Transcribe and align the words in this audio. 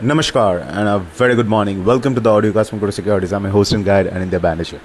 Namaskar 0.00 0.64
and 0.76 0.88
a 0.88 1.00
very 1.00 1.34
good 1.34 1.48
morning. 1.48 1.84
Welcome 1.84 2.14
to 2.14 2.20
the 2.20 2.30
audiocast 2.30 2.70
from 2.70 2.78
Kodo 2.78 2.92
Securities. 2.92 3.32
I'm 3.32 3.42
your 3.42 3.50
host 3.50 3.72
and 3.72 3.84
guide 3.84 4.06
and 4.06 4.22
India 4.22 4.38
Banisher. 4.38 4.78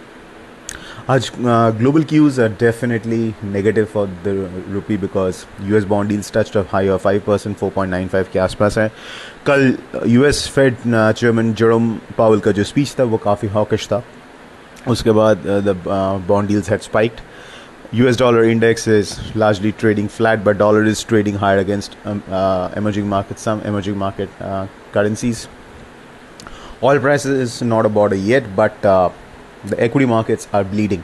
आज 1.09 1.29
global 1.79 2.03
cues 2.09 2.39
are 2.39 2.49
definitely 2.59 3.33
negative 3.43 3.85
for 3.93 4.07
the 4.25 4.33
rupee 4.73 4.97
because 4.97 5.43
U 5.67 5.75
S 5.77 5.83
bond 5.93 6.09
deals 6.09 6.31
touch 6.37 6.57
of 6.57 6.67
high 6.71 6.97
five 7.03 7.21
percent 7.27 7.57
four 7.57 7.71
point 7.75 7.91
nine 7.91 8.07
five 8.07 8.27
के 8.33 8.39
आसपास 8.39 8.77
है 8.77 8.87
कल 9.47 9.77
U 10.07 10.23
S 10.25 10.47
Fed 10.55 10.77
chairman 10.85 11.53
Jerome 11.53 11.93
Powell 12.17 12.39
का 12.39 12.51
जो 12.51 12.63
speech 12.63 12.95
था, 12.99 13.03
वो 13.03 13.17
काफ़ी 13.25 13.47
हॉकिश 13.57 13.87
था 13.91 14.03
उसके 14.87 15.11
बाद 15.19 15.43
the 15.67 15.75
bond 16.27 16.49
deals 16.49 16.69
had 16.69 16.81
spiked 16.81 17.21
US 17.92 18.16
dollar 18.16 18.44
index 18.44 18.86
is 18.86 19.34
largely 19.34 19.72
trading 19.72 20.08
flat, 20.08 20.44
but 20.44 20.58
dollar 20.58 20.84
is 20.84 21.02
trading 21.02 21.36
higher 21.36 21.56
against 21.56 21.96
um, 22.04 22.22
uh, 22.28 22.70
emerging 22.76 23.08
markets, 23.08 23.40
some 23.40 23.62
emerging 23.62 23.96
market 23.96 24.28
uh, 24.40 24.66
currencies. 24.92 25.48
Oil 26.82 27.00
prices 27.00 27.40
is 27.40 27.62
not 27.62 27.86
a 27.86 27.88
border 27.88 28.14
yet, 28.14 28.54
but 28.54 28.84
uh, 28.84 29.08
the 29.64 29.80
equity 29.82 30.04
markets 30.04 30.46
are 30.52 30.64
bleeding. 30.64 31.02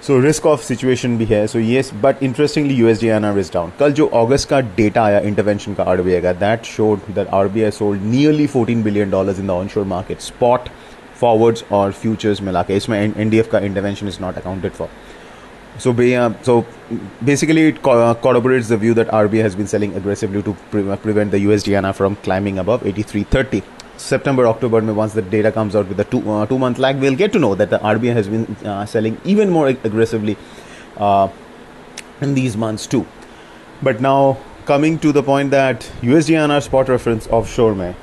So 0.00 0.18
risk 0.18 0.44
of 0.44 0.60
situation 0.62 1.16
भी 1.18 1.26
है. 1.26 1.48
So 1.48 1.58
yes, 1.58 1.92
but 1.92 2.20
interestingly 2.20 2.76
USD 2.76 3.12
INR 3.14 3.36
is 3.36 3.50
down. 3.50 3.70
कल 3.78 3.92
जो 3.92 4.06
अगस्त 4.06 4.48
का 4.48 4.60
data 4.76 5.04
आया 5.04 5.20
intervention 5.28 5.74
का 5.74 5.84
RBI 5.84 6.20
का 6.20 6.38
that 6.40 6.66
showed 6.66 7.06
that 7.14 7.30
RBI 7.30 7.72
sold 7.72 8.02
nearly 8.02 8.48
14 8.48 8.82
billion 8.82 9.10
dollars 9.10 9.38
in 9.38 9.46
the 9.46 9.54
onshore 9.54 9.84
market. 9.84 10.20
Spot, 10.20 10.68
forwards 11.22 11.64
or 11.70 11.92
futures 11.92 12.40
मिला 12.40 12.62
के 12.62 12.76
इसमें 12.76 13.14
NDF 13.14 13.50
का 13.50 13.62
intervention 13.70 14.08
is 14.08 14.20
not 14.20 14.36
accounted 14.36 14.72
for. 14.72 14.88
So, 15.79 15.91
uh, 15.91 16.33
so 16.43 16.65
basically, 17.23 17.69
it 17.69 17.85
uh, 17.85 18.13
corroborates 18.15 18.67
the 18.67 18.77
view 18.77 18.93
that 18.93 19.07
RBI 19.07 19.41
has 19.41 19.55
been 19.55 19.67
selling 19.67 19.95
aggressively 19.95 20.43
to 20.43 20.53
pre- 20.69 20.87
uh, 20.87 20.95
prevent 20.97 21.31
the 21.31 21.37
USD 21.37 21.73
INR 21.73 21.95
from 21.95 22.15
climbing 22.17 22.59
above 22.59 22.81
83.30. 22.83 23.63
September, 23.97 24.47
October, 24.47 24.81
once 24.93 25.13
the 25.13 25.21
data 25.21 25.51
comes 25.51 25.75
out 25.75 25.87
with 25.87 25.99
a 25.99 26.03
two, 26.03 26.29
uh, 26.29 26.45
two 26.45 26.59
month 26.59 26.77
lag, 26.77 26.99
we'll 26.99 27.15
get 27.15 27.31
to 27.33 27.39
know 27.39 27.55
that 27.55 27.69
the 27.69 27.79
RBI 27.79 28.13
has 28.13 28.27
been 28.27 28.45
uh, 28.65 28.85
selling 28.85 29.19
even 29.23 29.49
more 29.49 29.67
aggressively 29.67 30.37
uh, 30.97 31.27
in 32.21 32.33
these 32.33 32.55
months 32.55 32.85
too. 32.85 33.05
But 33.81 34.01
now, 34.01 34.37
coming 34.65 34.99
to 34.99 35.11
the 35.11 35.23
point 35.23 35.51
that 35.51 35.81
USD 36.01 36.61
spot 36.61 36.89
reference 36.89 37.27
offshore 37.27 37.75
may 37.75 37.95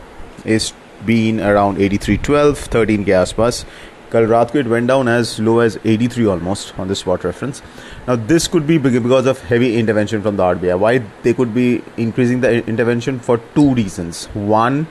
is 0.44 0.72
being 1.06 1.40
around 1.40 1.78
83.12, 1.78 2.56
13 2.56 3.04
gas 3.04 3.28
आसपास 3.28 3.64
Kal 4.10 4.22
raat 4.22 4.54
it 4.54 4.66
went 4.66 4.88
down 4.88 5.08
as 5.08 5.38
low 5.38 5.60
as 5.60 5.78
83 5.84 6.26
almost 6.26 6.78
on 6.78 6.88
the 6.88 6.96
spot 6.96 7.24
reference. 7.24 7.62
Now 8.06 8.16
this 8.16 8.48
could 8.48 8.66
be 8.66 8.78
because 8.78 9.26
of 9.26 9.40
heavy 9.42 9.76
intervention 9.76 10.22
from 10.22 10.36
the 10.36 10.42
RBI. 10.42 10.78
Why 10.78 10.98
they 11.22 11.34
could 11.34 11.54
be 11.54 11.82
increasing 11.96 12.40
the 12.40 12.64
intervention 12.66 13.20
for 13.20 13.38
two 13.54 13.74
reasons. 13.74 14.26
One, 14.34 14.86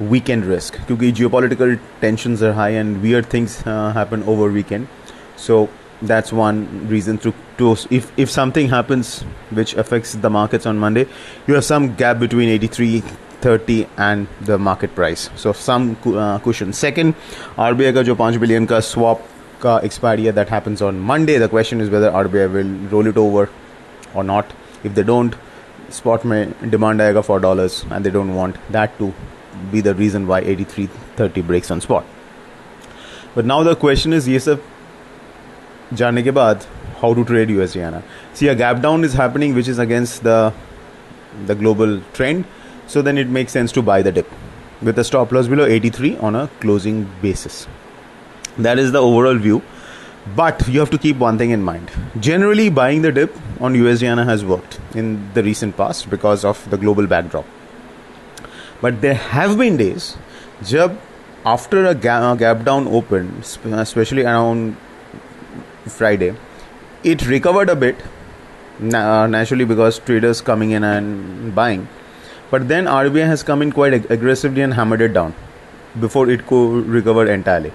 weekend 0.00 0.44
risk 0.44 0.78
because 0.86 1.12
geopolitical 1.12 1.78
tensions 2.00 2.42
are 2.42 2.52
high 2.52 2.70
and 2.70 3.02
weird 3.02 3.26
things 3.26 3.62
uh, 3.66 3.92
happen 3.92 4.22
over 4.24 4.50
weekend. 4.50 4.88
So 5.36 5.68
that's 6.02 6.32
one 6.32 6.88
reason 6.88 7.18
to, 7.18 7.32
to 7.58 7.76
if 7.90 8.12
if 8.18 8.30
something 8.30 8.68
happens 8.68 9.22
which 9.50 9.74
affects 9.74 10.14
the 10.14 10.28
markets 10.28 10.66
on 10.66 10.78
monday 10.78 11.06
you 11.46 11.54
have 11.54 11.64
some 11.64 11.94
gap 11.94 12.18
between 12.18 12.48
83 12.48 13.02
30 13.42 13.86
and 13.98 14.28
the 14.40 14.56
market 14.56 14.94
price. 14.94 15.28
So 15.36 15.52
some 15.52 15.96
uh, 16.06 16.38
cushion. 16.38 16.72
Second 16.72 17.14
rbi 17.68 17.92
ka 17.98 18.04
jo 18.08 18.14
5 18.14 18.40
billion 18.44 18.66
ka 18.72 18.80
swap 18.88 19.26
ka 19.64 19.76
expiry 19.88 20.30
that 20.40 20.52
happens 20.56 20.84
on 20.88 21.00
monday 21.12 21.38
the 21.44 21.48
question 21.54 21.84
is 21.86 21.90
whether 21.96 22.10
rbi 22.22 22.46
will 22.56 22.72
roll 22.94 23.12
it 23.12 23.20
over 23.24 23.48
or 24.14 24.24
not. 24.24 24.54
If 24.84 24.94
they 24.94 25.02
don't 25.12 25.36
spot 26.00 26.24
may 26.32 26.40
demand 26.76 27.06
aega 27.06 27.22
for 27.30 27.38
dollars 27.48 27.84
and 27.90 28.06
they 28.06 28.14
don't 28.18 28.34
want 28.40 28.60
that 28.78 28.98
to 28.98 29.12
be 29.72 29.80
the 29.88 29.94
reason 29.94 30.26
why 30.26 30.40
83 30.40 30.86
30 31.22 31.42
breaks 31.52 31.70
on 31.70 31.80
spot. 31.80 32.04
But 33.34 33.44
now 33.44 33.62
the 33.62 33.76
question 33.86 34.12
is 34.12 34.28
yes 34.36 34.44
sir 34.50 34.60
जानने 35.93 36.23
के 36.23 36.31
बाद 36.31 36.65
how 37.01 37.13
to 37.13 37.23
trade 37.23 37.49
USD 37.49 38.03
See 38.33 38.47
a 38.47 38.55
gap 38.55 38.81
down 38.81 39.03
is 39.03 39.13
happening 39.13 39.53
which 39.53 39.67
is 39.67 39.79
against 39.79 40.23
the 40.23 40.53
the 41.45 41.55
global 41.55 42.01
trend 42.13 42.45
so 42.87 43.01
then 43.01 43.17
it 43.17 43.27
makes 43.27 43.51
sense 43.51 43.71
to 43.73 43.81
buy 43.81 44.01
the 44.01 44.11
dip 44.11 44.27
with 44.81 44.99
a 44.99 45.03
stop 45.03 45.31
loss 45.31 45.47
below 45.47 45.65
83 45.65 46.17
on 46.17 46.35
a 46.35 46.47
closing 46.59 47.09
basis. 47.21 47.67
That 48.57 48.79
is 48.79 48.91
the 48.91 49.01
overall 49.01 49.35
view. 49.35 49.61
But 50.35 50.67
you 50.67 50.79
have 50.79 50.89
to 50.89 50.97
keep 50.97 51.17
one 51.17 51.37
thing 51.37 51.51
in 51.51 51.63
mind. 51.63 51.89
Generally, 52.19 52.69
buying 52.71 53.01
the 53.01 53.11
dip 53.11 53.35
on 53.61 53.73
USD 53.75 54.25
has 54.25 54.43
worked 54.43 54.79
in 54.93 55.31
the 55.33 55.41
recent 55.41 55.77
past 55.77 56.09
because 56.09 56.43
of 56.43 56.69
the 56.69 56.77
global 56.77 57.07
backdrop. 57.07 57.45
But 58.81 59.01
there 59.01 59.13
have 59.13 59.57
been 59.57 59.77
days, 59.77 60.17
jab 60.63 60.99
after 61.45 61.85
a 61.85 61.95
gap, 61.95 62.39
gap 62.39 62.65
down 62.65 62.87
open, 62.87 63.41
especially 63.63 64.23
around 64.23 64.75
Friday, 65.86 66.34
it 67.02 67.26
recovered 67.26 67.68
a 67.68 67.76
bit 67.76 67.96
naturally 68.78 69.64
because 69.64 69.98
traders 69.98 70.40
coming 70.40 70.70
in 70.70 70.82
and 70.82 71.54
buying 71.54 71.86
but 72.52 72.68
then 72.68 72.84
RBI 72.84 73.26
has 73.26 73.42
come 73.42 73.62
in 73.62 73.72
quite 73.72 73.94
ag- 73.94 74.10
aggressively 74.10 74.60
and 74.60 74.74
hammered 74.74 75.00
it 75.00 75.14
down 75.14 75.34
before 75.98 76.28
it 76.28 76.46
could 76.46 76.86
recover 76.86 77.30
entirely. 77.32 77.72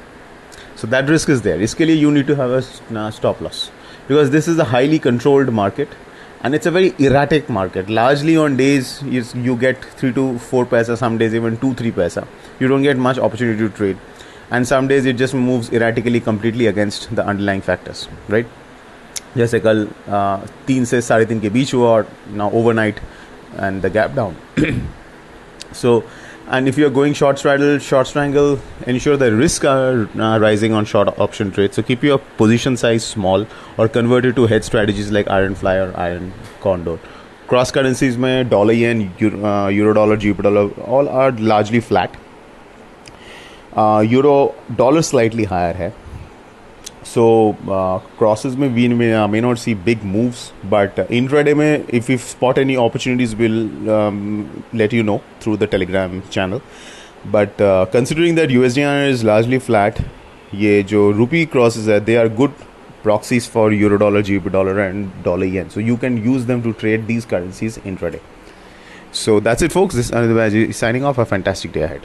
So 0.75 0.85
that 0.87 1.09
risk 1.09 1.29
is 1.29 1.41
there. 1.41 1.57
Iske 1.57 1.97
you 1.99 2.11
need 2.11 2.27
to 2.27 2.35
have 2.35 2.51
a 2.51 2.99
uh, 2.99 3.09
stop 3.09 3.41
loss 3.41 3.71
because 4.07 4.29
this 4.29 4.47
is 4.47 4.59
a 4.59 4.65
highly 4.65 4.99
controlled 4.99 5.51
market 5.51 5.95
and 6.41 6.53
it's 6.53 6.67
a 6.67 6.71
very 6.71 6.93
erratic 6.99 7.49
market. 7.49 7.89
Largely 7.89 8.37
on 8.37 8.55
days 8.55 9.01
you, 9.01 9.55
get 9.55 9.83
3 9.83 10.13
to 10.13 10.37
4 10.37 10.65
paisa, 10.67 10.95
some 10.95 11.17
days 11.17 11.33
even 11.33 11.57
2 11.57 11.73
3 11.73 11.91
paisa. 11.91 12.27
You 12.59 12.67
don't 12.67 12.83
get 12.83 12.97
much 12.97 13.17
opportunity 13.17 13.57
to 13.57 13.69
trade 13.69 13.97
and 14.51 14.67
some 14.67 14.87
days 14.87 15.05
it 15.05 15.17
just 15.17 15.33
moves 15.33 15.71
erratically 15.71 16.19
completely 16.19 16.67
against 16.67 17.13
the 17.15 17.25
underlying 17.25 17.61
factors 17.61 18.07
right? 18.29 18.45
जैसे 19.37 19.59
कल 19.59 19.87
तीन 20.67 20.85
से 20.85 21.01
साढ़े 21.01 21.25
तीन 21.25 21.39
के 21.39 21.49
बीच 21.55 21.73
हुआ 21.73 21.89
और 21.89 22.07
ना 22.37 22.45
overnight 22.59 22.99
and 23.59 23.81
the 23.81 23.91
gap 23.93 24.15
down 24.15 24.35
so 25.81 26.01
and 26.55 26.69
if 26.69 26.77
you're 26.77 26.89
going 26.89 27.13
short 27.19 27.39
straddle 27.39 27.77
short 27.77 28.07
strangle 28.07 28.57
ensure 28.91 29.17
the 29.17 29.27
risk 29.35 29.65
are 29.65 30.07
uh, 30.17 30.39
rising 30.39 30.73
on 30.73 30.85
short 30.85 31.09
option 31.19 31.51
trade. 31.51 31.73
so 31.73 31.83
keep 31.83 32.03
your 32.03 32.17
position 32.37 32.77
size 32.77 33.03
small 33.05 33.45
or 33.77 33.87
convert 33.89 34.27
it 34.29 34.35
to 34.37 34.45
head 34.47 34.63
strategies 34.63 35.11
like 35.11 35.29
iron 35.29 35.55
fly 35.55 35.75
or 35.75 35.91
iron 36.03 36.31
condor. 36.61 36.97
Cross 37.49 37.71
currencies 37.71 38.17
my 38.17 38.43
dollar 38.43 38.73
yen 38.73 39.13
euro, 39.19 39.43
uh, 39.45 39.93
dollar 39.93 40.15
GBP 40.15 40.43
dollar 40.43 40.69
all 40.95 41.09
are 41.09 41.31
largely 41.31 41.81
flat. 41.81 42.15
Uh, 43.77 43.99
euro 43.99 44.55
dollar 44.75 45.01
slightly 45.03 45.43
higher 45.43 45.73
hai. 45.73 45.93
So 47.03 47.55
uh, 47.69 47.99
crosses 48.17 48.57
may 48.57 48.67
we 48.67 48.87
may, 48.89 49.13
uh, 49.13 49.27
may 49.27 49.39
not 49.39 49.59
see 49.59 49.75
big 49.75 50.03
moves, 50.03 50.51
but 50.63 50.97
uh, 50.99 51.05
intraday 51.05 51.55
may 51.55 51.85
if 51.87 52.09
we 52.09 52.17
spot 52.17 52.57
any 52.57 52.75
opportunities, 52.75 53.35
we'll 53.35 53.89
um, 53.89 54.63
let 54.73 54.93
you 54.93 55.03
know 55.03 55.21
through 55.39 55.57
the 55.57 55.67
Telegram 55.67 56.21
channel. 56.29 56.61
But 57.25 57.61
uh, 57.61 57.85
considering 57.91 58.35
that 58.35 58.49
USD 58.49 59.09
is 59.09 59.23
largely 59.23 59.59
flat, 59.59 60.01
ये 60.53 60.83
जो 60.87 61.13
rupee 61.15 61.45
crosses 61.45 61.87
are 61.87 61.99
they 61.99 62.17
are 62.17 62.27
good 62.29 62.51
proxies 63.03 63.45
for 63.45 63.71
euro 63.71 63.97
dollar, 63.97 64.23
GBP 64.23 64.51
dollar, 64.51 64.79
and 64.79 65.23
dollar 65.23 65.45
yen. 65.45 65.69
So 65.69 65.79
you 65.79 65.97
can 65.97 66.17
use 66.23 66.45
them 66.45 66.63
to 66.63 66.73
trade 66.73 67.07
these 67.07 67.25
currencies 67.25 67.77
intraday. 67.79 68.21
So 69.11 69.39
that's 69.39 69.61
it, 69.61 69.71
folks. 69.71 69.95
This 69.95 70.09
is 70.09 70.11
Anindya 70.11 70.73
signing 70.73 71.05
off. 71.05 71.17
A 71.17 71.25
fantastic 71.25 71.71
day 71.71 71.83
ahead. 71.83 72.01